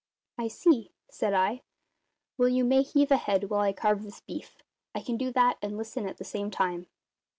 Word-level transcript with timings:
"I 0.35 0.47
see," 0.47 0.93
said 1.11 1.35
I. 1.35 1.61
"Well, 2.35 2.49
you 2.49 2.63
may 2.65 2.81
heave 2.81 3.11
ahead 3.11 3.51
while 3.51 3.59
I 3.61 3.71
carve 3.71 4.01
this 4.01 4.19
beef. 4.21 4.57
I 4.95 4.99
can 4.99 5.15
do 5.15 5.31
that 5.33 5.59
and 5.61 5.77
listen 5.77 6.07
at 6.07 6.17
the 6.17 6.23
same 6.25 6.49
time." 6.49 6.87